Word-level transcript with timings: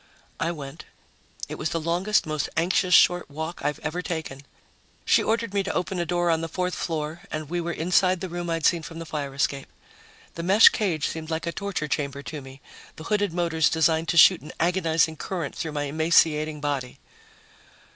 I 0.39 0.51
went. 0.51 0.85
It 1.47 1.59
was 1.59 1.69
the 1.69 1.79
longest, 1.79 2.25
most 2.25 2.49
anxious 2.57 2.95
short 2.95 3.29
walk 3.29 3.61
I've 3.63 3.77
ever 3.83 4.01
taken. 4.01 4.41
She 5.05 5.21
ordered 5.21 5.53
me 5.53 5.61
to 5.61 5.71
open 5.75 5.99
a 5.99 6.07
door 6.07 6.31
on 6.31 6.41
the 6.41 6.47
fourth 6.49 6.73
floor, 6.73 7.21
and 7.29 7.51
we 7.51 7.61
were 7.61 7.71
inside 7.71 8.19
the 8.19 8.27
room 8.27 8.49
I'd 8.49 8.65
seen 8.65 8.81
from 8.81 8.97
the 8.97 9.05
fire 9.05 9.35
escape. 9.35 9.67
The 10.33 10.41
mesh 10.41 10.69
cage 10.69 11.07
seemed 11.07 11.29
like 11.29 11.45
a 11.45 11.51
torture 11.51 11.87
chamber 11.87 12.23
to 12.23 12.41
me, 12.41 12.61
the 12.95 13.03
hooded 13.03 13.31
motors 13.31 13.69
designed 13.69 14.07
to 14.07 14.17
shoot 14.17 14.41
an 14.41 14.53
agonizing 14.59 15.17
current 15.17 15.53
through 15.55 15.73
my 15.73 15.83
emaciating 15.83 16.61
body. 16.61 16.97